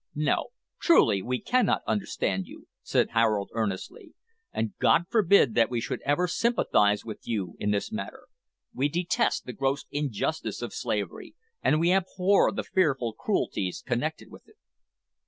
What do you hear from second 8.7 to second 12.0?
We detest the gross injustice of slavery, and we